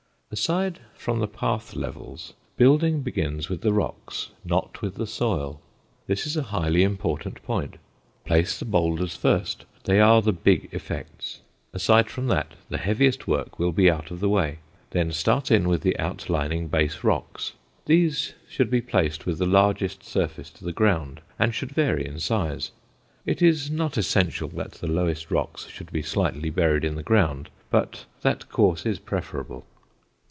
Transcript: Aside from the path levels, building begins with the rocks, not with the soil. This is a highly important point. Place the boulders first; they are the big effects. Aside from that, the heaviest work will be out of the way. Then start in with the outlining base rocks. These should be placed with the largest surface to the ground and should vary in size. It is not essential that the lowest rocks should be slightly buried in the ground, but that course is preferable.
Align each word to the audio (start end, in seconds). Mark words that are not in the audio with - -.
Aside 0.33 0.79
from 0.95 1.19
the 1.19 1.27
path 1.27 1.75
levels, 1.75 2.35
building 2.55 3.01
begins 3.01 3.49
with 3.49 3.59
the 3.59 3.73
rocks, 3.73 4.29
not 4.45 4.81
with 4.81 4.95
the 4.95 5.05
soil. 5.05 5.59
This 6.07 6.25
is 6.25 6.37
a 6.37 6.41
highly 6.55 6.83
important 6.83 7.43
point. 7.43 7.75
Place 8.23 8.57
the 8.57 8.63
boulders 8.63 9.13
first; 9.13 9.65
they 9.83 9.99
are 9.99 10.21
the 10.21 10.31
big 10.31 10.69
effects. 10.71 11.41
Aside 11.73 12.09
from 12.09 12.27
that, 12.27 12.53
the 12.69 12.77
heaviest 12.77 13.27
work 13.27 13.59
will 13.59 13.73
be 13.73 13.91
out 13.91 14.09
of 14.09 14.21
the 14.21 14.29
way. 14.29 14.59
Then 14.91 15.11
start 15.11 15.51
in 15.51 15.67
with 15.67 15.81
the 15.81 15.99
outlining 15.99 16.69
base 16.69 17.03
rocks. 17.03 17.51
These 17.85 18.33
should 18.47 18.69
be 18.69 18.79
placed 18.79 19.25
with 19.25 19.37
the 19.37 19.45
largest 19.45 20.01
surface 20.01 20.49
to 20.51 20.63
the 20.63 20.71
ground 20.71 21.19
and 21.37 21.53
should 21.53 21.73
vary 21.73 22.07
in 22.07 22.19
size. 22.21 22.71
It 23.25 23.41
is 23.41 23.69
not 23.69 23.97
essential 23.97 24.47
that 24.47 24.75
the 24.75 24.87
lowest 24.87 25.29
rocks 25.29 25.67
should 25.67 25.91
be 25.91 26.01
slightly 26.01 26.49
buried 26.49 26.85
in 26.85 26.95
the 26.95 27.03
ground, 27.03 27.49
but 27.69 28.05
that 28.21 28.47
course 28.47 28.85
is 28.85 28.97
preferable. 28.97 29.65